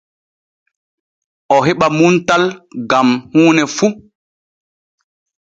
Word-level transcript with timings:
O 1.55 1.57
heɓa 1.65 1.87
muntal 1.97 2.43
gam 2.89 3.07
huune 3.31 3.63
fu. 3.75 3.85